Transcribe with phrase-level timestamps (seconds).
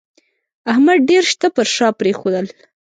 [0.71, 2.45] احمد ډېر شته پر شا پرېښول